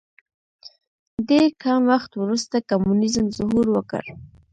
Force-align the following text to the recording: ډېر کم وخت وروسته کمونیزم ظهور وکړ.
ډېر 1.29 1.47
کم 1.63 1.81
وخت 1.91 2.11
وروسته 2.21 2.55
کمونیزم 2.69 3.25
ظهور 3.37 3.67
وکړ. 3.71 4.03